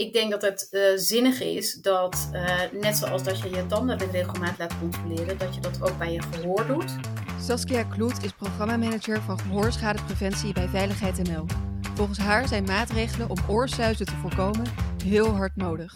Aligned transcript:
Ik 0.00 0.12
denk 0.12 0.30
dat 0.30 0.42
het 0.42 0.68
uh, 0.70 0.82
zinnig 0.94 1.40
is 1.40 1.74
dat, 1.74 2.30
uh, 2.32 2.60
net 2.80 2.96
zoals 2.96 3.22
dat 3.22 3.40
je 3.40 3.50
je 3.50 3.66
tanden 3.66 3.98
met 3.98 4.10
regelmaat 4.10 4.58
laat 4.58 4.78
controleren, 4.78 5.38
dat 5.38 5.54
je 5.54 5.60
dat 5.60 5.82
ook 5.82 5.98
bij 5.98 6.12
je 6.12 6.22
gehoor 6.22 6.66
doet. 6.66 6.96
Saskia 7.40 7.82
Kloet 7.82 8.24
is 8.24 8.32
programmamanager 8.32 9.20
van 9.20 9.38
gehoorschadepreventie 9.38 10.52
bij 10.52 10.68
Veiligheid 10.68 11.28
NL. 11.28 11.46
Volgens 11.94 12.18
haar 12.18 12.48
zijn 12.48 12.64
maatregelen 12.64 13.30
om 13.30 13.36
oorsuizen 13.48 14.06
te 14.06 14.16
voorkomen 14.16 14.64
heel 15.04 15.28
hard 15.28 15.56
nodig. 15.56 15.92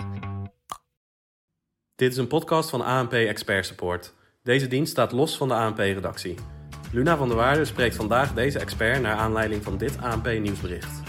Dit 1.94 2.12
is 2.12 2.16
een 2.16 2.26
podcast 2.26 2.70
van 2.70 2.80
ANP 2.80 3.12
Expert 3.12 3.66
Support. 3.66 4.12
Deze 4.42 4.66
dienst 4.66 4.92
staat 4.92 5.12
los 5.12 5.36
van 5.36 5.48
de 5.48 5.54
ANP-redactie. 5.54 6.34
Luna 6.92 7.16
van 7.16 7.28
der 7.28 7.36
Waarde 7.36 7.64
spreekt 7.64 7.96
vandaag 7.96 8.34
deze 8.34 8.58
expert 8.58 9.02
naar 9.02 9.16
aanleiding 9.16 9.62
van 9.62 9.78
dit 9.78 9.96
ANP-nieuwsbericht. 10.00 11.03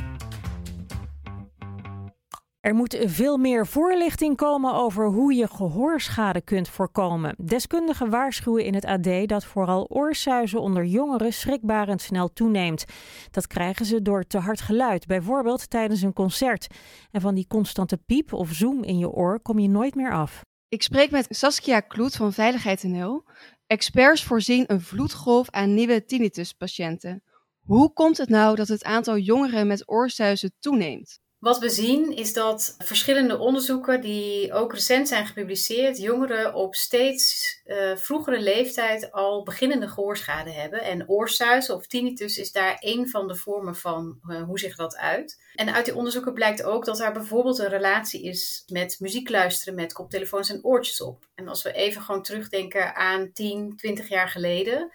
Er 2.66 2.76
moet 2.76 2.98
veel 3.04 3.38
meer 3.38 3.68
voorlichting 3.68 4.36
komen 4.36 4.74
over 4.74 5.08
hoe 5.08 5.34
je 5.34 5.48
gehoorschade 5.48 6.42
kunt 6.42 6.70
voorkomen. 6.70 7.36
Deskundigen 7.44 8.10
waarschuwen 8.10 8.66
in 8.66 8.74
het 8.74 8.86
AD 8.86 9.28
dat 9.28 9.46
vooral 9.46 9.88
oorsuizen 9.90 10.62
onder 10.62 10.86
jongeren 10.86 11.34
schrikbarend 11.34 12.02
snel 12.02 12.34
toeneemt. 12.34 12.86
Dat 13.32 13.48
krijgen 13.48 13.86
ze 13.86 14.02
door 14.02 14.24
te 14.24 14.38
hard 14.38 14.62
geluid, 14.62 15.06
bijvoorbeeld 15.06 15.70
tijdens 15.70 16.02
een 16.02 16.14
concert. 16.14 16.68
En 17.12 17.22
van 17.22 17.36
die 17.36 17.48
constante 17.48 17.98
piep 17.98 18.34
of 18.34 18.52
zoom 18.52 18.84
in 18.84 18.98
je 18.98 19.10
oor 19.10 19.40
kom 19.40 19.60
je 19.60 19.70
nooit 19.70 19.96
meer 19.96 20.12
af. 20.12 20.42
Ik 20.68 20.84
spreek 20.84 21.12
met 21.12 21.28
Saskia 21.30 21.80
Kloet 21.80 22.16
van 22.16 22.34
Veiligheid 22.34 22.84
NL. 22.84 23.24
Experts 23.68 24.24
voorzien 24.24 24.64
een 24.68 24.82
vloedgolf 24.82 25.50
aan 25.50 25.74
nieuwe 25.74 26.06
tinnituspatiënten. 26.06 27.24
Hoe 27.60 27.94
komt 27.94 28.18
het 28.18 28.30
nou 28.30 28.56
dat 28.56 28.68
het 28.68 28.84
aantal 28.84 29.18
jongeren 29.18 29.68
met 29.68 29.90
oorsuizen 29.90 30.56
toeneemt? 30.60 31.24
Wat 31.46 31.60
we 31.60 31.70
zien 31.70 32.16
is 32.16 32.34
dat 32.34 32.76
verschillende 32.78 33.38
onderzoeken 33.38 34.02
die 34.02 34.54
ook 34.54 34.74
recent 34.74 35.08
zijn 35.08 35.26
gepubliceerd, 35.26 35.98
jongeren 35.98 36.54
op 36.54 36.76
steeds 36.76 37.56
uh, 37.66 37.96
vroegere 37.96 38.40
leeftijd 38.40 39.12
al 39.12 39.44
beginnende 39.44 39.88
gehoorschade 39.88 40.52
hebben. 40.52 40.82
En 40.82 41.10
oorsuis 41.10 41.70
of 41.70 41.88
tinnitus 41.88 42.38
is 42.38 42.52
daar 42.52 42.78
een 42.80 43.10
van 43.10 43.28
de 43.28 43.36
vormen 43.36 43.76
van 43.76 44.20
uh, 44.28 44.44
hoe 44.44 44.60
zich 44.60 44.76
dat 44.76 44.98
uit. 44.98 45.42
En 45.56 45.74
uit 45.74 45.86
die 45.86 45.96
onderzoeken 45.96 46.34
blijkt 46.34 46.64
ook 46.64 46.86
dat 46.86 47.00
er 47.00 47.12
bijvoorbeeld 47.12 47.60
een 47.60 47.70
relatie 47.70 48.24
is 48.24 48.64
met 48.68 48.98
muziek 49.00 49.30
luisteren 49.30 49.76
met 49.76 49.94
koptelefoons 49.94 50.50
en 50.50 50.64
oortjes 50.64 51.02
op. 51.02 51.26
En 51.36 51.48
als 51.48 51.64
we 51.64 51.72
even 51.72 52.02
gewoon 52.02 52.24
terugdenken 52.24 52.96
aan 52.96 53.32
10, 53.34 53.74
20 53.78 54.10
jaar 54.10 54.30
geleden 54.30 54.92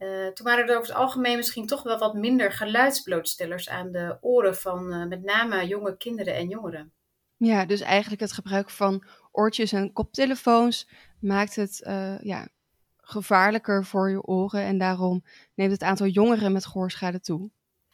uh, 0.00 0.26
toen 0.26 0.46
waren 0.46 0.68
er 0.68 0.76
over 0.76 0.88
het 0.88 0.96
algemeen 0.96 1.36
misschien 1.36 1.66
toch 1.66 1.82
wel 1.82 1.98
wat 1.98 2.14
minder 2.14 2.52
geluidsblootstellers 2.52 3.68
aan 3.68 3.92
de 3.92 4.18
oren 4.20 4.56
van 4.56 4.94
uh, 4.94 5.06
met 5.06 5.22
name 5.22 5.66
jonge 5.66 5.96
kinderen 5.96 6.34
en 6.34 6.48
jongeren. 6.48 6.92
Ja, 7.36 7.64
dus 7.66 7.80
eigenlijk 7.80 8.20
het 8.20 8.32
gebruik 8.32 8.70
van 8.70 9.04
oortjes 9.32 9.72
en 9.72 9.92
koptelefoons 9.92 10.88
maakt 11.20 11.56
het 11.56 11.82
uh, 11.86 12.18
ja, 12.20 12.48
gevaarlijker 12.96 13.84
voor 13.84 14.10
je 14.10 14.22
oren 14.22 14.62
en 14.62 14.78
daarom 14.78 15.24
neemt 15.54 15.72
het 15.72 15.82
aantal 15.82 16.06
jongeren 16.06 16.52
met 16.52 16.66
gehoorschade 16.66 17.20
toe. 17.20 17.50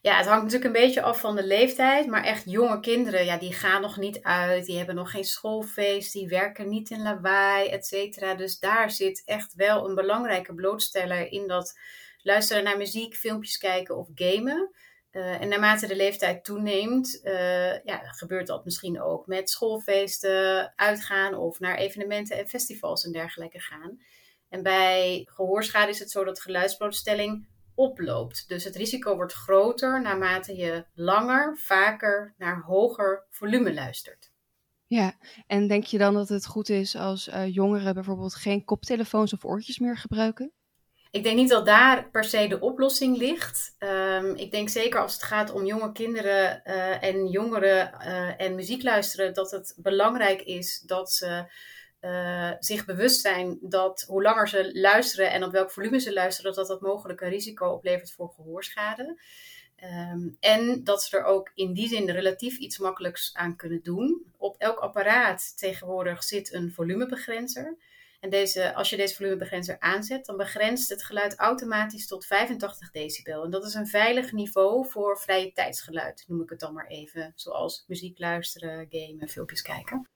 Ja, 0.06 0.16
het 0.16 0.26
hangt 0.26 0.44
natuurlijk 0.44 0.74
een 0.74 0.82
beetje 0.82 1.02
af 1.02 1.20
van 1.20 1.36
de 1.36 1.46
leeftijd, 1.46 2.06
maar 2.06 2.24
echt 2.24 2.42
jonge 2.44 2.80
kinderen, 2.80 3.24
ja, 3.24 3.38
die 3.38 3.52
gaan 3.52 3.80
nog 3.82 3.96
niet 3.96 4.22
uit, 4.22 4.64
die 4.64 4.76
hebben 4.76 4.94
nog 4.94 5.10
geen 5.10 5.24
schoolfeest, 5.24 6.12
die 6.12 6.28
werken 6.28 6.68
niet 6.68 6.90
in 6.90 7.02
lawaai, 7.02 7.68
et 7.68 7.86
cetera. 7.86 8.34
Dus 8.34 8.58
daar 8.58 8.90
zit 8.90 9.22
echt 9.24 9.54
wel 9.54 9.88
een 9.88 9.94
belangrijke 9.94 10.54
blootsteller 10.54 11.32
in 11.32 11.46
dat 11.46 11.78
luisteren 12.22 12.64
naar 12.64 12.76
muziek, 12.76 13.14
filmpjes 13.14 13.58
kijken 13.58 13.96
of 13.96 14.08
gamen. 14.14 14.70
Uh, 15.12 15.40
en 15.40 15.48
naarmate 15.48 15.86
de 15.86 15.96
leeftijd 15.96 16.44
toeneemt, 16.44 17.20
uh, 17.22 17.84
ja, 17.84 17.98
gebeurt 18.02 18.46
dat 18.46 18.64
misschien 18.64 19.02
ook 19.02 19.26
met 19.26 19.50
schoolfeesten, 19.50 20.72
uitgaan 20.76 21.34
of 21.34 21.60
naar 21.60 21.76
evenementen 21.76 22.38
en 22.38 22.48
festivals 22.48 23.04
en 23.04 23.12
dergelijke 23.12 23.60
gaan. 23.60 24.00
En 24.48 24.62
bij 24.62 25.26
gehoorschade 25.30 25.90
is 25.90 25.98
het 25.98 26.10
zo 26.10 26.24
dat 26.24 26.40
geluidsblootstelling 26.40 27.46
oploopt. 27.76 28.48
Dus 28.48 28.64
het 28.64 28.76
risico 28.76 29.16
wordt 29.16 29.32
groter 29.32 30.02
naarmate 30.02 30.56
je 30.56 30.84
langer, 30.94 31.56
vaker 31.58 32.34
naar 32.38 32.62
hoger 32.62 33.26
volume 33.30 33.74
luistert. 33.74 34.34
Ja, 34.86 35.14
en 35.46 35.68
denk 35.68 35.84
je 35.84 35.98
dan 35.98 36.14
dat 36.14 36.28
het 36.28 36.46
goed 36.46 36.68
is 36.68 36.96
als 36.96 37.28
uh, 37.28 37.54
jongeren 37.54 37.94
bijvoorbeeld 37.94 38.34
geen 38.34 38.64
koptelefoons 38.64 39.32
of 39.32 39.44
oortjes 39.44 39.78
meer 39.78 39.96
gebruiken? 39.96 40.52
Ik 41.10 41.22
denk 41.22 41.36
niet 41.36 41.48
dat 41.48 41.66
daar 41.66 42.10
per 42.10 42.24
se 42.24 42.48
de 42.48 42.60
oplossing 42.60 43.16
ligt. 43.16 43.74
Um, 43.78 44.34
ik 44.34 44.50
denk 44.50 44.68
zeker 44.68 45.00
als 45.00 45.12
het 45.12 45.22
gaat 45.22 45.52
om 45.52 45.64
jonge 45.64 45.92
kinderen 45.92 46.62
uh, 46.64 47.02
en 47.02 47.26
jongeren 47.26 47.94
uh, 48.00 48.40
en 48.40 48.54
muziek 48.54 48.82
luisteren, 48.82 49.34
dat 49.34 49.50
het 49.50 49.74
belangrijk 49.76 50.42
is 50.42 50.80
dat 50.80 51.12
ze 51.12 51.52
uh, 52.00 52.52
zich 52.58 52.84
bewust 52.84 53.20
zijn 53.20 53.58
dat 53.60 54.04
hoe 54.08 54.22
langer 54.22 54.48
ze 54.48 54.70
luisteren 54.72 55.30
en 55.30 55.44
op 55.44 55.52
welk 55.52 55.70
volume 55.70 55.98
ze 55.98 56.12
luisteren, 56.12 56.54
dat 56.54 56.66
dat 56.66 56.80
mogelijk 56.80 57.20
een 57.20 57.28
risico 57.28 57.68
oplevert 57.68 58.12
voor 58.12 58.32
gehoorschade. 58.36 59.20
Um, 59.84 60.36
en 60.40 60.84
dat 60.84 61.02
ze 61.02 61.18
er 61.18 61.24
ook 61.24 61.50
in 61.54 61.72
die 61.72 61.88
zin 61.88 62.10
relatief 62.10 62.58
iets 62.58 62.78
makkelijks 62.78 63.34
aan 63.34 63.56
kunnen 63.56 63.82
doen. 63.82 64.24
Op 64.36 64.56
elk 64.58 64.78
apparaat 64.78 65.58
tegenwoordig 65.58 66.24
zit 66.24 66.52
een 66.52 66.72
volumebegrenzer. 66.72 67.76
En 68.20 68.30
deze, 68.30 68.74
als 68.74 68.90
je 68.90 68.96
deze 68.96 69.14
volumebegrenzer 69.14 69.76
aanzet, 69.80 70.26
dan 70.26 70.36
begrenst 70.36 70.88
het 70.88 71.04
geluid 71.04 71.34
automatisch 71.34 72.06
tot 72.06 72.26
85 72.26 72.90
decibel. 72.90 73.44
En 73.44 73.50
dat 73.50 73.64
is 73.64 73.74
een 73.74 73.86
veilig 73.86 74.32
niveau 74.32 74.88
voor 74.88 75.18
vrije 75.18 75.52
tijdsgeluid, 75.52 76.24
noem 76.26 76.42
ik 76.42 76.50
het 76.50 76.60
dan 76.60 76.74
maar 76.74 76.86
even. 76.86 77.32
Zoals 77.34 77.84
muziek 77.86 78.18
luisteren, 78.18 78.86
gamen, 78.90 79.28
filmpjes 79.28 79.62
kijken. 79.62 80.08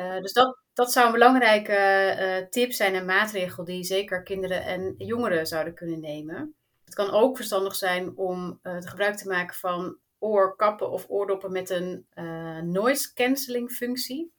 Uh, 0.00 0.20
dus 0.20 0.32
dat, 0.32 0.58
dat 0.72 0.92
zou 0.92 1.06
een 1.06 1.12
belangrijke 1.12 2.16
uh, 2.20 2.48
tip 2.50 2.72
zijn 2.72 2.94
en 2.94 3.04
maatregel 3.04 3.64
die 3.64 3.84
zeker 3.84 4.22
kinderen 4.22 4.64
en 4.64 4.94
jongeren 4.98 5.46
zouden 5.46 5.74
kunnen 5.74 6.00
nemen. 6.00 6.54
Het 6.84 6.94
kan 6.94 7.10
ook 7.10 7.36
verstandig 7.36 7.74
zijn 7.74 8.16
om 8.16 8.60
uh, 8.62 8.76
gebruik 8.80 9.16
te 9.16 9.28
maken 9.28 9.54
van 9.54 9.96
oorkappen 10.18 10.90
of 10.90 11.06
oordoppen 11.08 11.52
met 11.52 11.70
een 11.70 12.06
noise 12.72 13.14
cancelling 13.14 13.70
functie. 13.70 14.32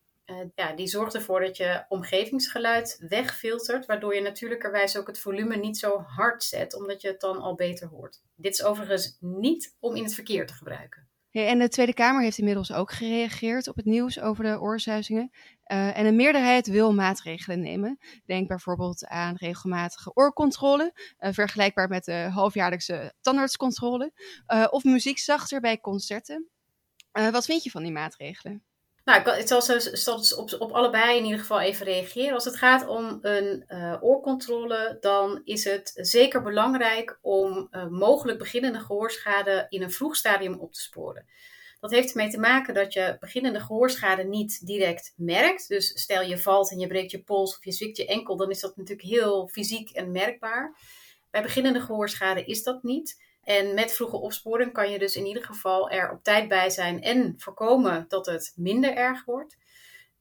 Ja, 0.56 0.74
die 0.74 0.88
zorgt 0.88 1.14
ervoor 1.14 1.40
dat 1.40 1.58
je 1.58 1.86
omgevingsgeluid 1.88 3.06
wegfiltert, 3.10 3.86
waardoor 3.86 4.16
je 4.16 4.22
natuurlijkerwijs 4.22 4.98
ook 4.98 5.08
het 5.08 5.20
volume 5.20 5.56
niet 5.56 5.78
zo 5.78 6.00
hard 6.00 6.44
zet, 6.44 6.76
omdat 6.76 7.02
je 7.02 7.08
het 7.08 7.20
dan 7.20 7.38
al 7.38 7.56
beter 7.56 7.88
hoort. 7.88 8.22
Dit 8.36 8.54
is 8.54 8.64
overigens 8.64 9.18
niet 9.20 9.76
om 9.80 9.96
in 9.96 10.04
het 10.04 10.14
verkeer 10.14 10.48
te 10.48 10.54
gebruiken. 10.54 11.09
En 11.32 11.60
de 11.60 11.68
Tweede 11.68 11.94
Kamer 11.94 12.22
heeft 12.22 12.38
inmiddels 12.38 12.74
ook 12.74 12.92
gereageerd 12.92 13.68
op 13.68 13.76
het 13.76 13.86
nieuws 13.86 14.20
over 14.20 14.44
de 14.44 14.60
oorzuizingen. 14.60 15.30
Uh, 15.72 15.98
en 15.98 16.06
een 16.06 16.16
meerderheid 16.16 16.68
wil 16.68 16.94
maatregelen 16.94 17.60
nemen. 17.60 17.98
Denk 18.26 18.48
bijvoorbeeld 18.48 19.06
aan 19.06 19.36
regelmatige 19.36 20.14
oorcontrole, 20.14 20.94
uh, 21.20 21.30
vergelijkbaar 21.32 21.88
met 21.88 22.06
de 22.06 22.30
halfjaarlijkse 22.32 23.14
tandartscontrole, 23.22 24.12
uh, 24.48 24.68
of 24.70 24.84
muziek 24.84 25.18
zachter 25.18 25.62
bij 25.62 25.80
concerten. 25.80 26.50
wat 27.12 27.46
vind 27.46 27.64
je 27.64 27.70
van 27.70 27.84
die 27.84 27.92
maatregelen? 27.92 28.64
Nou, 29.10 29.38
ik 29.40 29.48
zal, 29.48 29.62
zal 29.94 30.38
op, 30.38 30.56
op 30.60 30.72
allebei 30.72 31.18
in 31.18 31.24
ieder 31.24 31.40
geval 31.40 31.60
even 31.60 31.86
reageren. 31.86 32.34
Als 32.34 32.46
het 32.46 32.56
gaat 32.56 32.88
om 32.88 33.18
een 33.22 33.64
uh, 33.68 33.96
oorcontrole, 34.02 34.98
dan 35.00 35.42
is 35.44 35.64
het 35.64 35.92
zeker 35.96 36.42
belangrijk 36.42 37.20
om 37.22 37.68
uh, 37.72 37.88
mogelijk 37.88 38.38
beginnende 38.38 38.80
gehoorschade 38.80 39.66
in 39.70 39.82
een 39.82 39.92
vroeg 39.92 40.16
stadium 40.16 40.54
op 40.54 40.74
te 40.74 40.82
sporen. 40.82 41.26
Dat 41.80 41.92
heeft 41.92 42.10
ermee 42.10 42.30
te 42.30 42.40
maken 42.40 42.74
dat 42.74 42.94
je 42.94 43.18
beginnende 43.20 43.60
gehoorschade 43.60 44.24
niet 44.24 44.66
direct 44.66 45.14
merkt. 45.16 45.68
Dus 45.68 46.02
stel 46.02 46.22
je 46.22 46.38
valt 46.38 46.72
en 46.72 46.80
je 46.80 46.88
breekt 46.88 47.12
je 47.12 47.24
pols 47.24 47.58
of 47.58 47.66
je 47.66 47.72
zwikt 47.72 47.98
je 47.98 48.06
enkel, 48.06 48.38
dan 48.38 48.50
is 48.50 48.60
dat 48.60 48.78
natuurlijk 48.78 49.08
heel 49.08 49.48
fysiek 49.48 49.90
en 49.90 50.12
merkbaar. 50.12 50.78
Bij 51.30 51.42
beginnende 51.42 51.82
gehoorschade 51.82 52.46
is 52.46 52.64
dat 52.64 52.84
niet. 52.84 53.28
En 53.50 53.74
met 53.74 53.94
vroege 53.94 54.18
opsporing 54.18 54.74
kan 54.74 54.92
je 54.92 55.00
dus 55.00 55.16
in 55.16 55.26
ieder 55.26 55.44
geval 55.44 55.90
er 55.90 56.12
op 56.12 56.24
tijd 56.24 56.48
bij 56.48 56.70
zijn 56.70 57.02
en 57.02 57.34
voorkomen 57.38 58.06
dat 58.08 58.26
het 58.26 58.54
minder 58.56 58.96
erg 58.96 59.26
wordt 59.26 59.58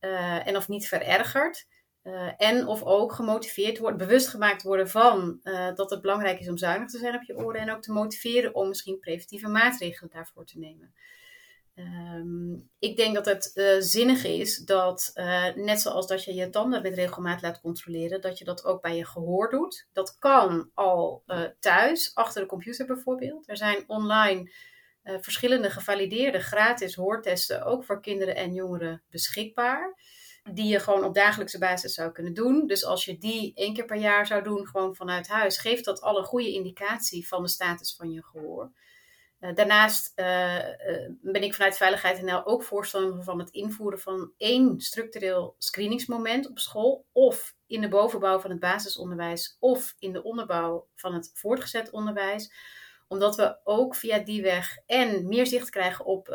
uh, 0.01 0.47
en 0.47 0.57
of 0.57 0.69
niet 0.69 0.89
verergert. 0.89 1.67
Uh, 2.03 2.31
en 2.37 2.67
of 2.67 2.83
ook 2.83 3.13
gemotiveerd 3.13 3.79
wordt, 3.79 3.97
bewust 3.97 4.29
gemaakt 4.29 4.63
worden 4.63 4.89
van 4.89 5.41
uh, 5.43 5.75
dat 5.75 5.91
het 5.91 6.01
belangrijk 6.01 6.41
is 6.41 6.49
om 6.49 6.57
zuinig 6.57 6.89
te 6.89 6.99
zijn 6.99 7.15
op 7.15 7.23
je 7.23 7.37
oren 7.37 7.61
en 7.61 7.71
ook 7.71 7.83
te 7.83 7.93
motiveren 7.93 8.55
om 8.55 8.69
misschien 8.69 8.99
preventieve 8.99 9.49
maatregelen 9.49 10.11
daarvoor 10.13 10.45
te 10.45 10.59
nemen. 10.59 10.95
Um, 11.79 12.71
ik 12.79 12.97
denk 12.97 13.15
dat 13.15 13.25
het 13.25 13.51
uh, 13.55 13.75
zinnig 13.79 14.25
is 14.25 14.59
dat, 14.59 15.11
uh, 15.15 15.55
net 15.55 15.81
zoals 15.81 16.07
dat 16.07 16.25
je 16.25 16.35
je 16.35 16.51
tanden 16.51 16.83
met 16.83 16.95
regelmaat 16.95 17.43
laat 17.43 17.61
controleren, 17.61 18.21
dat 18.21 18.39
je 18.39 18.45
dat 18.45 18.65
ook 18.65 18.83
bij 18.83 18.97
je 18.97 19.07
gehoor 19.07 19.51
doet. 19.51 19.87
Dat 19.93 20.17
kan 20.19 20.71
al 20.75 21.23
uh, 21.27 21.45
thuis, 21.61 22.15
achter 22.15 22.43
de 22.43 22.49
computer 22.49 22.87
bijvoorbeeld. 22.87 23.49
Er 23.49 23.57
zijn 23.57 23.85
online 23.87 24.53
verschillende 25.21 25.71
gevalideerde 25.71 26.41
gratis 26.41 26.95
hoortesten, 26.95 27.65
ook 27.65 27.85
voor 27.85 28.01
kinderen 28.01 28.37
en 28.37 28.55
jongeren, 28.55 29.03
beschikbaar. 29.11 29.95
Die 30.53 30.69
je 30.69 30.79
gewoon 30.79 31.05
op 31.05 31.15
dagelijkse 31.15 31.59
basis 31.59 31.95
zou 31.95 32.13
kunnen 32.13 32.35
doen. 32.35 32.67
Dus 32.67 32.85
als 32.85 33.05
je 33.05 33.19
die 33.19 33.53
één 33.55 33.75
keer 33.75 33.85
per 33.85 33.97
jaar 33.97 34.27
zou 34.27 34.43
doen, 34.43 34.67
gewoon 34.67 34.95
vanuit 34.95 35.29
huis, 35.29 35.59
geeft 35.59 35.85
dat 35.85 36.01
alle 36.01 36.23
goede 36.23 36.53
indicatie 36.53 37.29
van 37.29 37.43
de 37.43 37.49
status 37.49 37.95
van 37.97 38.11
je 38.11 38.25
gehoor. 38.25 38.73
Daarnaast 39.39 40.13
ben 41.23 41.43
ik 41.43 41.55
vanuit 41.55 41.77
Veiligheid 41.77 42.23
NL 42.23 42.47
ook 42.47 42.63
voorstander 42.63 43.25
van 43.25 43.39
het 43.39 43.51
invoeren 43.51 43.99
van 43.99 44.33
één 44.37 44.81
structureel 44.81 45.55
screeningsmoment 45.59 46.49
op 46.49 46.59
school 46.59 47.07
of 47.13 47.55
in 47.67 47.81
de 47.81 47.89
bovenbouw 47.89 48.39
van 48.39 48.51
het 48.51 48.61
basisonderwijs 48.61 49.57
of 49.61 49.95
in 49.99 50.13
de 50.13 50.23
onderbouw 50.23 50.89
van 50.95 51.15
het 51.15 51.31
voortgezet 51.35 51.91
onderwijs 51.91 52.53
omdat 53.09 53.37
we 53.37 53.59
ook 53.65 53.95
via 53.95 54.19
die 54.19 54.43
weg 54.43 54.79
en 54.87 55.29
meer 55.29 55.47
zicht 55.47 55.71
krijgen 55.71 56.05
op 56.05 56.27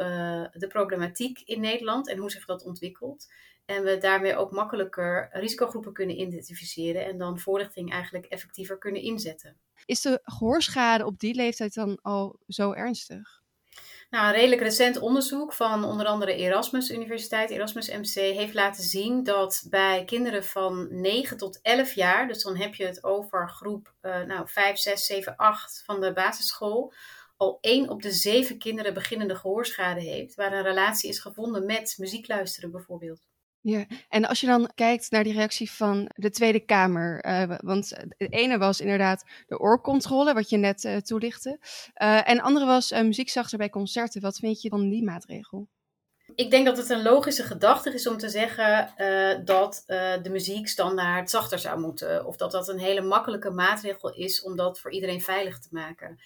de 0.53 0.67
problematiek 0.67 1.39
in 1.39 1.61
Nederland 1.61 2.09
en 2.09 2.17
hoe 2.17 2.31
zich 2.31 2.45
dat 2.45 2.63
ontwikkelt. 2.63 3.27
En 3.65 3.83
we 3.83 3.97
daarmee 3.97 4.35
ook 4.35 4.51
makkelijker 4.51 5.29
risicogroepen 5.31 5.94
kunnen 5.94 6.19
identificeren 6.19 7.05
en 7.05 7.17
dan 7.17 7.39
voorlichting 7.39 7.91
eigenlijk 7.91 8.25
effectiever 8.25 8.77
kunnen 8.77 9.01
inzetten. 9.01 9.57
Is 9.85 10.01
de 10.01 10.19
gehoorschade 10.24 11.06
op 11.06 11.19
die 11.19 11.35
leeftijd 11.35 11.74
dan 11.74 12.00
al 12.01 12.39
zo 12.47 12.71
ernstig? 12.71 13.41
Nou, 14.13 14.25
een 14.27 14.33
redelijk 14.33 14.62
recent 14.62 15.00
onderzoek 15.00 15.53
van 15.53 15.83
onder 15.83 16.06
andere 16.06 16.35
Erasmus 16.35 16.91
Universiteit, 16.91 17.50
Erasmus 17.50 17.89
MC, 17.89 18.13
heeft 18.13 18.53
laten 18.53 18.83
zien 18.83 19.24
dat 19.24 19.65
bij 19.69 20.03
kinderen 20.06 20.44
van 20.44 20.88
9 21.01 21.38
tot 21.38 21.59
11 21.62 21.94
jaar, 21.94 22.27
dus 22.27 22.44
dan 22.44 22.57
heb 22.57 22.75
je 22.75 22.85
het 22.85 23.03
over 23.03 23.50
groep 23.50 23.94
uh, 24.01 24.21
nou, 24.21 24.47
5, 24.47 24.77
6, 24.77 25.06
7, 25.06 25.35
8 25.35 25.83
van 25.86 26.01
de 26.01 26.13
basisschool, 26.13 26.94
al 27.38 27.57
1 27.62 27.89
op 27.89 28.01
de 28.01 28.12
7 28.12 28.57
kinderen 28.57 28.94
beginnende 28.94 29.36
gehoorschade 29.36 30.01
heeft, 30.01 30.36
waar 30.36 30.53
een 30.53 30.63
relatie 30.63 31.09
is 31.09 31.19
gevonden 31.19 31.65
met 31.65 31.95
muziek 31.97 32.27
luisteren 32.27 32.71
bijvoorbeeld. 32.71 33.21
Ja, 33.65 33.86
en 34.10 34.25
als 34.25 34.39
je 34.39 34.48
dan 34.48 34.71
kijkt 34.75 35.12
naar 35.12 35.24
die 35.24 35.33
reactie 35.33 35.71
van 35.71 36.12
de 36.15 36.30
Tweede 36.30 36.60
Kamer, 36.60 37.25
uh, 37.25 37.57
want 37.57 37.89
de 38.18 38.27
ene 38.27 38.57
was 38.57 38.81
inderdaad 38.81 39.24
de 39.48 39.60
oorcontrole, 39.60 40.33
wat 40.33 40.50
je 40.50 40.57
net 40.57 40.83
uh, 40.83 40.98
toelichtte, 40.98 41.60
en 41.94 42.36
de 42.36 42.42
andere 42.42 42.65
was 42.65 42.92
muziekzachter 42.92 43.57
bij 43.57 43.69
concerten. 43.69 44.21
Wat 44.21 44.38
vind 44.38 44.62
je 44.62 44.69
van 44.69 44.89
die 44.89 45.04
maatregel? 45.04 45.68
Ik 46.36 46.51
denk 46.51 46.65
dat 46.65 46.77
het 46.77 46.89
een 46.89 47.01
logische 47.01 47.44
gedachte 47.44 47.94
is 47.94 48.07
om 48.07 48.18
te 48.18 48.30
zeggen 48.30 48.94
dat 49.45 49.83
de 50.21 50.30
muziek 50.30 50.68
standaard 50.68 51.30
zachter 51.30 51.60
zou 51.60 51.80
moeten, 51.80 52.25
of 52.25 52.36
dat 52.36 52.51
dat 52.51 52.68
een 52.68 52.80
hele 52.80 53.01
makkelijke 53.01 53.51
maatregel 53.51 54.13
is 54.13 54.42
om 54.42 54.56
dat 54.56 54.80
voor 54.80 54.92
iedereen 54.92 55.21
veilig 55.21 55.60
te 55.60 55.69
maken. 55.71 56.19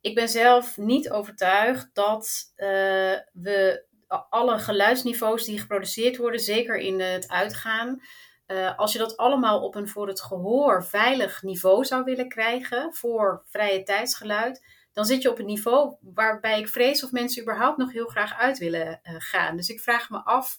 Ik 0.00 0.14
ben 0.14 0.28
zelf 0.28 0.76
niet 0.76 1.10
overtuigd 1.10 1.90
dat 1.92 2.52
we 3.32 3.86
alle 4.38 4.58
geluidsniveaus 4.58 5.44
die 5.44 5.58
geproduceerd 5.58 6.16
worden, 6.16 6.40
zeker 6.40 6.76
in 6.76 7.00
het 7.00 7.28
uitgaan. 7.28 8.02
Uh, 8.46 8.78
als 8.78 8.92
je 8.92 8.98
dat 8.98 9.16
allemaal 9.16 9.62
op 9.62 9.74
een 9.74 9.88
voor 9.88 10.08
het 10.08 10.20
gehoor 10.20 10.84
veilig 10.84 11.42
niveau 11.42 11.84
zou 11.84 12.04
willen 12.04 12.28
krijgen 12.28 12.94
voor 12.94 13.42
vrije 13.46 13.82
tijdsgeluid, 13.82 14.64
dan 14.92 15.04
zit 15.04 15.22
je 15.22 15.30
op 15.30 15.38
een 15.38 15.46
niveau 15.46 15.96
waarbij 16.00 16.58
ik 16.58 16.68
vrees 16.68 17.04
of 17.04 17.10
mensen 17.10 17.42
überhaupt 17.42 17.78
nog 17.78 17.92
heel 17.92 18.06
graag 18.06 18.38
uit 18.38 18.58
willen 18.58 19.00
uh, 19.02 19.14
gaan. 19.18 19.56
Dus 19.56 19.68
ik 19.68 19.80
vraag 19.80 20.10
me 20.10 20.18
af 20.24 20.58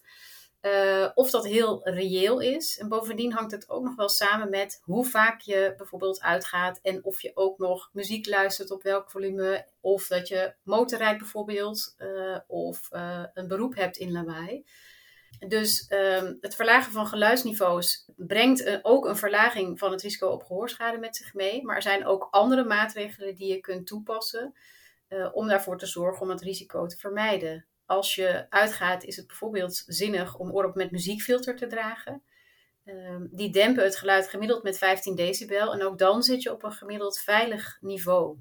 uh, 0.62 1.10
of 1.14 1.30
dat 1.30 1.46
heel 1.46 1.90
reëel 1.90 2.40
is. 2.40 2.78
En 2.78 2.90
bovendien 2.90 3.34
hangt 3.34 3.52
het 3.52 3.70
ook 3.70 3.84
nog 3.84 3.96
wel 3.96 4.10
samen 4.10 4.50
met 4.50 4.82
hoe 4.84 5.06
vaak 5.06 5.42
je 5.42 5.74
bijvoorbeeld 5.78 6.22
uitgaat 6.22 6.80
en 6.82 7.04
of 7.04 7.22
je 7.22 7.32
ook 7.34 7.58
nog 7.58 7.90
muziek 7.94 8.28
luistert 8.28 8.72
op 8.72 8.84
welk 8.84 9.12
volume. 9.12 9.66
Of 9.82 10.08
dat 10.08 10.28
je 10.28 10.54
motorrijdt 10.64 11.20
bijvoorbeeld 11.20 11.96
uh, 11.98 12.38
of 12.48 12.90
uh, 12.92 13.24
een 13.34 13.48
beroep 13.48 13.76
hebt 13.76 13.98
in 13.98 14.12
lawaai. 14.12 14.66
Dus 15.48 15.86
um, 15.90 16.38
het 16.42 16.56
verlagen 16.56 16.92
van 16.92 17.08
geluidsniveaus 17.08 18.06
brengt 18.16 18.80
ook 18.82 19.06
een 19.06 19.18
verlaging 19.18 19.80
van 19.80 19.92
het 19.92 20.02
risico 20.02 20.28
op 20.28 20.44
gehoorschade 20.44 20.98
met 20.98 21.16
zich 21.16 21.34
mee. 21.34 21.64
Maar 21.64 21.76
er 21.76 21.82
zijn 21.82 22.06
ook 22.06 22.28
andere 22.32 22.64
maatregelen 22.64 23.36
die 23.36 23.48
je 23.48 23.60
kunt 23.60 23.88
toepassen 23.88 24.54
om 25.34 25.48
daarvoor 25.48 25.78
te 25.78 25.86
zorgen 25.86 26.22
om 26.22 26.30
het 26.30 26.42
risico 26.42 26.86
te 26.86 26.98
vermijden 26.98 27.69
als 27.90 28.16
je 28.16 28.46
uitgaat, 28.50 29.04
is 29.04 29.16
het 29.16 29.28
bijvoorbeeld 29.28 29.84
zinnig 29.86 30.38
om 30.38 30.52
oorop 30.52 30.76
met 30.76 30.92
muziekfilter 30.92 31.56
te 31.56 31.68
dragen. 31.68 32.22
Um, 32.86 33.30
die 33.32 33.50
dempen 33.50 33.84
het 33.84 33.96
geluid 33.96 34.30
gemiddeld 34.30 34.64
met 34.64 34.78
15 34.78 35.16
decibel. 35.16 35.74
En 35.74 35.84
ook 35.84 35.98
dan 35.98 36.24
zit 36.24 36.44
je 36.44 36.54
op 36.54 36.64
een 36.64 36.72
gemiddeld 36.72 37.20
veilig 37.20 37.78
niveau. 37.82 38.38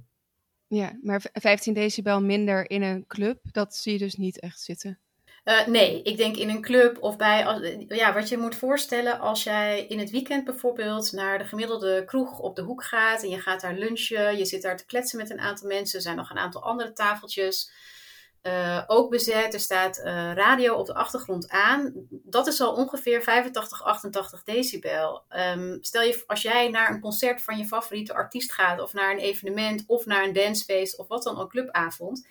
Ja, 0.66 0.98
maar 1.02 1.24
15 1.32 1.74
decibel 1.74 2.22
minder 2.22 2.70
in 2.70 2.82
een 2.82 3.06
club, 3.06 3.38
dat 3.52 3.74
zie 3.74 3.92
je 3.92 3.98
dus 3.98 4.14
niet 4.14 4.40
echt 4.40 4.60
zitten. 4.60 4.98
Uh, 5.44 5.66
nee, 5.66 6.02
ik 6.02 6.16
denk 6.16 6.36
in 6.36 6.48
een 6.48 6.62
club 6.62 7.02
of 7.02 7.16
bij. 7.16 7.38
Ja, 7.88 8.14
wat 8.14 8.28
je 8.28 8.38
moet 8.38 8.54
voorstellen 8.54 9.20
als 9.20 9.42
jij 9.42 9.86
in 9.86 9.98
het 9.98 10.10
weekend 10.10 10.44
bijvoorbeeld 10.44 11.12
naar 11.12 11.38
de 11.38 11.44
gemiddelde 11.44 12.04
kroeg 12.04 12.38
op 12.38 12.56
de 12.56 12.62
hoek 12.62 12.84
gaat. 12.84 13.22
En 13.22 13.28
je 13.28 13.40
gaat 13.40 13.60
daar 13.60 13.74
lunchen, 13.74 14.38
je 14.38 14.44
zit 14.44 14.62
daar 14.62 14.76
te 14.76 14.86
kletsen 14.86 15.18
met 15.18 15.30
een 15.30 15.40
aantal 15.40 15.68
mensen. 15.68 15.96
Er 15.96 16.04
zijn 16.04 16.16
nog 16.16 16.30
een 16.30 16.38
aantal 16.38 16.62
andere 16.62 16.92
tafeltjes. 16.92 17.70
Uh, 18.42 18.82
ook 18.86 19.10
bezet. 19.10 19.54
Er 19.54 19.60
staat 19.60 19.98
uh, 19.98 20.04
radio 20.34 20.74
op 20.74 20.86
de 20.86 20.94
achtergrond 20.94 21.48
aan. 21.48 21.92
Dat 22.10 22.46
is 22.46 22.60
al 22.60 22.74
ongeveer 22.74 23.22
85, 23.22 23.82
88 23.82 24.42
decibel. 24.42 25.22
Um, 25.36 25.78
stel 25.80 26.02
je, 26.02 26.22
als 26.26 26.42
jij 26.42 26.68
naar 26.68 26.90
een 26.90 27.00
concert 27.00 27.42
van 27.42 27.58
je 27.58 27.64
favoriete 27.64 28.14
artiest 28.14 28.52
gaat, 28.52 28.80
of 28.80 28.92
naar 28.92 29.12
een 29.12 29.18
evenement, 29.18 29.84
of 29.86 30.06
naar 30.06 30.24
een 30.24 30.32
dancefeest, 30.32 30.98
of 30.98 31.08
wat 31.08 31.22
dan 31.22 31.38
ook, 31.38 31.50
clubavond. 31.50 32.26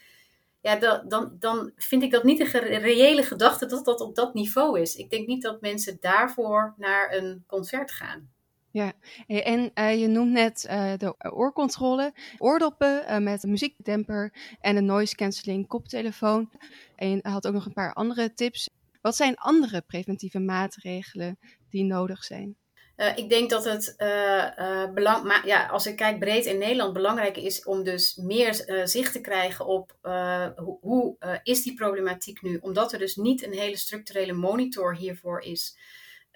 Ja, 0.62 0.76
dan, 0.76 1.02
dan, 1.08 1.36
dan 1.40 1.72
vind 1.76 2.04
ik 2.04 2.12
dat 2.12 2.24
niet 2.24 2.40
een 2.40 2.80
reële 2.80 3.24
gedachte 3.24 3.66
dat 3.66 3.86
dat 3.86 4.02
op 4.02 4.16
dat 4.16 4.34
niveau 4.34 4.80
is. 4.82 4.96
Ik 4.96 5.10
denk 5.10 5.28
niet 5.28 5.42
dat 5.42 5.62
mensen 5.62 5.98
daarvoor 6.00 6.74
naar 6.78 7.14
een 7.14 7.44
concert 7.48 7.92
gaan. 7.92 8.30
Ja, 8.78 8.94
en 9.28 9.72
uh, 9.76 10.00
je 10.00 10.08
noemt 10.08 10.32
net 10.32 10.68
uh, 10.70 10.94
de 10.98 11.16
oorcontrole, 11.32 12.14
oordoppen 12.38 13.04
uh, 13.10 13.18
met 13.18 13.44
muziekdemper 13.44 14.34
en 14.62 14.76
een 14.76 14.86
noise 14.86 15.16
cancelling 15.16 15.68
koptelefoon. 15.68 16.50
En 16.96 17.10
je 17.10 17.20
had 17.22 17.48
ook 17.48 17.54
nog 17.54 17.66
een 17.66 17.74
paar 17.74 17.94
andere 17.94 18.34
tips. 18.34 18.70
Wat 19.02 19.16
zijn 19.16 19.36
andere 19.36 19.82
preventieve 19.82 20.40
maatregelen 20.40 21.40
die 21.70 21.84
nodig 21.84 22.24
zijn? 22.24 22.56
ik 23.16 23.30
denk 23.30 23.50
dat 23.50 23.66
het 23.66 23.96
belang, 24.94 25.24
maar 25.24 25.48
ja, 25.48 25.68
als 25.68 25.86
ik 25.86 25.96
kijk 25.96 26.20
breed 26.20 26.46
in 26.46 26.58
Nederland, 26.58 26.94
belangrijk 26.94 27.38
is 27.38 27.64
om 27.64 27.84
dus 27.84 28.16
meer 28.16 28.82
zicht 28.84 29.14
te 29.14 29.22
krijgen 29.22 29.66
op 29.66 29.98
hoe, 30.56 30.78
hoe 30.82 31.18
is 31.44 31.64
die 31.64 31.74
problematiek 31.74 32.42
nu, 32.42 32.58
omdat 32.62 32.94
er 32.94 33.00
dus 33.00 33.16
niet 33.16 33.44
een 33.44 33.54
hele 33.54 33.78
structurele 33.78 34.34
monitor 34.34 34.96
hiervoor 34.96 35.42
is. 35.42 35.78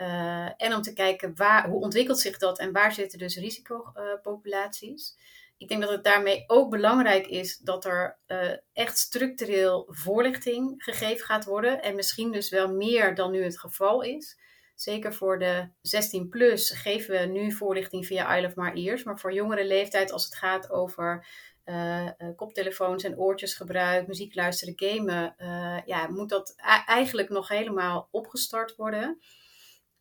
Uh, 0.01 0.49
en 0.57 0.75
om 0.75 0.81
te 0.81 0.93
kijken 0.93 1.35
waar, 1.35 1.69
hoe 1.69 1.81
ontwikkelt 1.81 2.19
zich 2.19 2.37
dat 2.37 2.59
en 2.59 2.71
waar 2.71 2.93
zitten 2.93 3.19
dus 3.19 3.37
risicopopulaties. 3.37 5.15
Ik 5.57 5.67
denk 5.67 5.81
dat 5.81 5.91
het 5.91 6.03
daarmee 6.03 6.43
ook 6.47 6.69
belangrijk 6.69 7.27
is 7.27 7.57
dat 7.57 7.85
er 7.85 8.17
uh, 8.27 8.51
echt 8.73 8.97
structureel 8.97 9.87
voorlichting 9.89 10.73
gegeven 10.77 11.25
gaat 11.25 11.45
worden. 11.45 11.81
En 11.81 11.95
misschien 11.95 12.31
dus 12.31 12.49
wel 12.49 12.73
meer 12.73 13.15
dan 13.15 13.31
nu 13.31 13.43
het 13.43 13.59
geval 13.59 14.01
is. 14.01 14.39
Zeker 14.75 15.13
voor 15.13 15.39
de 15.39 15.67
16 15.81 16.29
plus 16.29 16.69
geven 16.69 17.19
we 17.19 17.25
nu 17.25 17.51
voorlichting 17.51 18.05
via 18.05 18.37
Isle 18.37 18.47
of 18.47 18.55
My 18.55 18.71
Ears. 18.73 19.03
Maar 19.03 19.19
voor 19.19 19.33
jongere 19.33 19.65
leeftijd, 19.65 20.11
als 20.11 20.25
het 20.25 20.35
gaat 20.35 20.71
over 20.71 21.27
uh, 21.65 22.09
koptelefoons 22.35 23.03
en 23.03 23.17
oortjesgebruik, 23.17 24.07
muziek 24.07 24.35
luisteren, 24.35 24.73
gamen, 24.77 25.35
ja, 25.85 26.07
moet 26.07 26.29
dat 26.29 26.53
eigenlijk 26.85 27.29
nog 27.29 27.47
helemaal 27.47 28.07
opgestart 28.11 28.75
worden. 28.75 29.19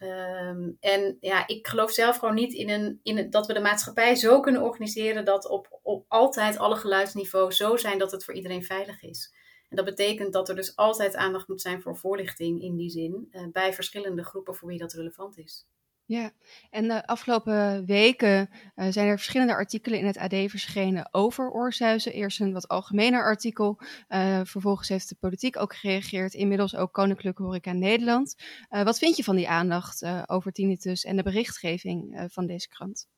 Um, 0.02 0.76
en 0.80 1.16
ja, 1.20 1.46
ik 1.46 1.66
geloof 1.66 1.90
zelf 1.90 2.16
gewoon 2.16 2.34
niet 2.34 2.52
in, 2.52 2.70
een, 2.70 3.00
in 3.02 3.30
dat 3.30 3.46
we 3.46 3.52
de 3.52 3.60
maatschappij 3.60 4.14
zo 4.14 4.40
kunnen 4.40 4.62
organiseren 4.62 5.24
dat 5.24 5.48
op, 5.48 5.78
op 5.82 6.04
altijd 6.08 6.58
alle 6.58 6.76
geluidsniveaus 6.76 7.56
zo 7.56 7.76
zijn 7.76 7.98
dat 7.98 8.10
het 8.10 8.24
voor 8.24 8.34
iedereen 8.34 8.64
veilig 8.64 9.02
is. 9.02 9.34
En 9.68 9.76
dat 9.76 9.84
betekent 9.84 10.32
dat 10.32 10.48
er 10.48 10.54
dus 10.54 10.76
altijd 10.76 11.16
aandacht 11.16 11.48
moet 11.48 11.60
zijn 11.60 11.82
voor 11.82 11.96
voorlichting 11.96 12.62
in 12.62 12.76
die 12.76 12.90
zin, 12.90 13.28
uh, 13.30 13.42
bij 13.52 13.74
verschillende 13.74 14.24
groepen 14.24 14.54
voor 14.54 14.68
wie 14.68 14.78
dat 14.78 14.92
relevant 14.92 15.38
is. 15.38 15.66
Ja, 16.10 16.30
en 16.70 16.88
de 16.88 17.06
afgelopen 17.06 17.86
weken 17.86 18.50
uh, 18.76 18.86
zijn 18.90 19.08
er 19.08 19.16
verschillende 19.16 19.52
artikelen 19.52 19.98
in 19.98 20.06
het 20.06 20.18
AD 20.18 20.34
verschenen 20.46 21.08
over 21.14 21.50
oorzuizen. 21.50 22.12
Eerst 22.12 22.40
een 22.40 22.52
wat 22.52 22.68
algemener 22.68 23.22
artikel, 23.22 23.80
uh, 24.08 24.40
vervolgens 24.44 24.88
heeft 24.88 25.08
de 25.08 25.16
politiek 25.20 25.56
ook 25.56 25.74
gereageerd, 25.74 26.34
inmiddels 26.34 26.76
ook 26.76 26.92
Koninklijke 26.92 27.42
Horeca 27.42 27.72
Nederland. 27.72 28.36
Uh, 28.70 28.82
wat 28.82 28.98
vind 28.98 29.16
je 29.16 29.24
van 29.24 29.36
die 29.36 29.48
aandacht 29.48 30.04
over 30.26 30.52
tinnitus 30.52 31.04
en 31.04 31.16
de 31.16 31.22
berichtgeving 31.22 32.26
van 32.32 32.46
deze 32.46 32.68
krant? 32.68 33.08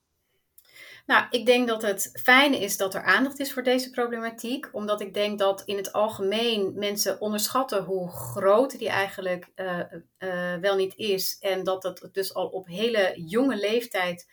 Nou, 1.06 1.26
ik 1.30 1.46
denk 1.46 1.68
dat 1.68 1.82
het 1.82 2.20
fijn 2.22 2.54
is 2.54 2.76
dat 2.76 2.94
er 2.94 3.02
aandacht 3.02 3.40
is 3.40 3.52
voor 3.52 3.62
deze 3.62 3.90
problematiek, 3.90 4.68
omdat 4.72 5.00
ik 5.00 5.14
denk 5.14 5.38
dat 5.38 5.62
in 5.64 5.76
het 5.76 5.92
algemeen 5.92 6.72
mensen 6.74 7.20
onderschatten 7.20 7.84
hoe 7.84 8.10
groot 8.10 8.78
die 8.78 8.88
eigenlijk 8.88 9.48
uh, 9.56 9.78
uh, 10.18 10.54
wel 10.54 10.76
niet 10.76 10.96
is. 10.96 11.36
En 11.40 11.64
dat 11.64 11.82
het 11.82 12.08
dus 12.12 12.34
al 12.34 12.46
op 12.46 12.66
hele 12.66 13.12
jonge 13.16 13.56
leeftijd 13.56 14.26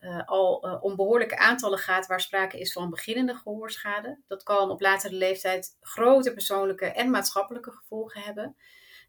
uh, 0.00 0.22
al 0.26 0.54
om 0.80 0.96
behoorlijke 0.96 1.38
aantallen 1.38 1.78
gaat 1.78 2.06
waar 2.06 2.20
sprake 2.20 2.58
is 2.58 2.72
van 2.72 2.90
beginnende 2.90 3.34
gehoorschade. 3.34 4.18
Dat 4.26 4.42
kan 4.42 4.70
op 4.70 4.80
latere 4.80 5.14
leeftijd 5.14 5.76
grote 5.80 6.32
persoonlijke 6.32 6.86
en 6.86 7.10
maatschappelijke 7.10 7.70
gevolgen 7.70 8.20
hebben. 8.20 8.56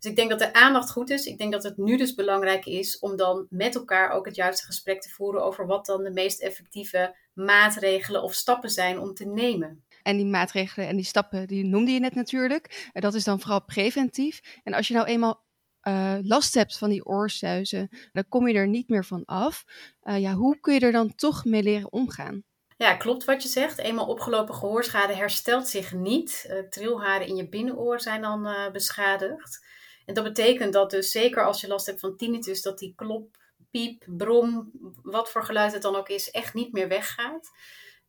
Dus 0.01 0.12
ik 0.12 0.17
denk 0.17 0.29
dat 0.29 0.39
de 0.39 0.53
aandacht 0.53 0.91
goed 0.91 1.10
is. 1.10 1.25
Ik 1.25 1.38
denk 1.38 1.51
dat 1.51 1.63
het 1.63 1.77
nu 1.77 1.98
dus 1.98 2.15
belangrijk 2.15 2.65
is 2.65 3.00
om 3.00 3.15
dan 3.15 3.48
met 3.50 3.75
elkaar 3.75 4.12
ook 4.12 4.25
het 4.25 4.36
juiste 4.36 4.65
gesprek 4.65 5.01
te 5.01 5.10
voeren 5.10 5.43
over 5.43 5.67
wat 5.67 5.86
dan 5.86 6.03
de 6.03 6.12
meest 6.12 6.41
effectieve 6.41 7.15
maatregelen 7.34 8.24
of 8.24 8.34
stappen 8.34 8.70
zijn 8.70 9.00
om 9.00 9.13
te 9.13 9.25
nemen. 9.25 9.84
En 10.03 10.17
die 10.17 10.25
maatregelen 10.25 10.88
en 10.88 10.96
die 10.96 11.05
stappen, 11.05 11.48
die 11.48 11.65
noemde 11.65 11.91
je 11.91 12.00
net 12.00 12.15
natuurlijk. 12.15 12.89
dat 12.93 13.13
is 13.13 13.24
dan 13.24 13.39
vooral 13.39 13.65
preventief. 13.65 14.60
En 14.63 14.74
als 14.74 14.88
je 14.88 14.93
nou 14.93 15.08
eenmaal 15.08 15.43
uh, 15.84 16.17
last 16.22 16.53
hebt 16.53 16.77
van 16.77 16.89
die 16.89 17.05
oorsuizen, 17.05 17.89
dan 18.12 18.27
kom 18.29 18.48
je 18.48 18.53
er 18.53 18.67
niet 18.67 18.89
meer 18.89 19.05
van 19.05 19.25
af. 19.25 19.63
Uh, 20.03 20.20
ja, 20.20 20.34
hoe 20.34 20.60
kun 20.60 20.74
je 20.74 20.79
er 20.79 20.91
dan 20.91 21.15
toch 21.15 21.46
mee 21.46 21.63
leren 21.63 21.91
omgaan? 21.91 22.43
Ja, 22.77 22.96
klopt 22.96 23.25
wat 23.25 23.43
je 23.43 23.50
zegt. 23.50 23.77
Eenmaal 23.77 24.08
opgelopen 24.08 24.55
gehoorschade 24.55 25.13
herstelt 25.13 25.67
zich 25.67 25.93
niet. 25.93 26.46
Uh, 26.50 26.60
trilharen 26.70 27.27
in 27.27 27.36
je 27.36 27.50
binnenoor 27.50 28.00
zijn 28.00 28.22
dan 28.22 28.50
beschadigd. 28.72 29.70
En 30.12 30.18
dat 30.18 30.34
betekent 30.34 30.74
dat 30.74 30.89
dus 30.89 31.12
zeker 31.12 31.46
als 31.46 31.62
je 31.62 31.68
last 31.68 31.86
hebt 31.86 32.00
van 32.00 32.18
tinnitus, 32.18 32.62
dat 32.62 32.80
die 32.80 32.94
klop, 32.96 33.38
piep, 33.70 34.03
brom, 34.08 34.72
wat 35.03 35.32
voor 35.32 35.44
geluid 35.44 35.74
het 35.74 35.82
dan 35.82 35.96
ook 35.96 36.10
is, 36.10 36.32
echt 36.32 36.53
niet 36.53 36.72
meer 36.72 36.88
weggaat. 36.88 37.50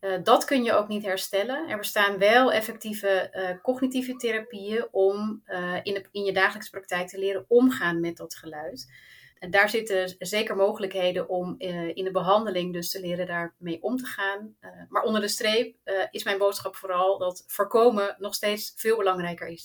Uh, 0.00 0.18
dat 0.22 0.44
kun 0.44 0.64
je 0.64 0.72
ook 0.72 0.88
niet 0.88 1.04
herstellen. 1.04 1.68
Er 1.68 1.78
bestaan 1.78 2.18
wel 2.18 2.52
effectieve 2.52 3.30
uh, 3.32 3.62
cognitieve 3.62 4.16
therapieën 4.16 4.86
om 4.90 5.42
uh, 5.46 5.78
in, 5.82 6.06
in 6.10 6.24
je 6.24 6.32
dagelijkse 6.32 6.70
praktijk 6.70 7.08
te 7.08 7.18
leren 7.18 7.44
omgaan 7.48 8.00
met 8.00 8.16
dat 8.16 8.34
geluid. 8.34 8.92
En 9.38 9.50
daar 9.50 9.68
zitten 9.68 10.14
zeker 10.18 10.56
mogelijkheden 10.56 11.28
om 11.28 11.54
in 11.94 12.04
de 12.04 12.10
behandeling 12.10 12.72
dus 12.72 12.90
te 12.90 13.00
leren 13.00 13.26
daarmee 13.26 13.82
om 13.82 13.96
te 13.96 14.06
gaan. 14.06 14.56
maar 14.88 15.02
onder 15.02 15.20
de 15.20 15.28
streep 15.28 15.76
is 16.10 16.24
mijn 16.24 16.38
boodschap 16.38 16.76
vooral 16.76 17.18
dat 17.18 17.44
voorkomen 17.46 18.16
nog 18.18 18.34
steeds 18.34 18.72
veel 18.76 18.96
belangrijker 18.96 19.48
is. 19.48 19.64